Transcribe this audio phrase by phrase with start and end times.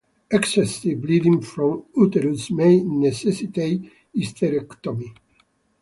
[0.31, 3.83] Excessive bleeding from uterus may necessitate
[4.17, 5.15] hysterectomy.